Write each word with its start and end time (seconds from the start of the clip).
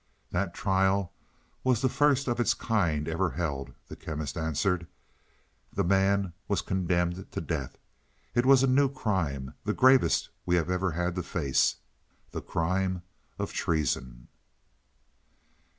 "That 0.31 0.55
trial 0.55 1.13
was 1.63 1.83
the 1.83 1.87
first 1.87 2.27
of 2.27 2.39
its 2.39 2.55
kind 2.55 3.07
ever 3.07 3.29
held," 3.29 3.75
the 3.87 3.95
Chemist 3.95 4.35
answered. 4.35 4.87
"The 5.71 5.83
man 5.83 6.33
was 6.47 6.63
condemned 6.63 7.31
to 7.31 7.39
death. 7.39 7.77
It 8.33 8.43
was 8.47 8.63
a 8.63 8.67
new 8.67 8.89
crime 8.89 9.53
the 9.63 9.75
gravest 9.75 10.29
we 10.43 10.55
have 10.55 10.71
ever 10.71 10.89
had 10.93 11.13
to 11.17 11.21
face 11.21 11.75
the 12.31 12.41
crime 12.41 13.03
of 13.37 13.53
treason." 13.53 14.27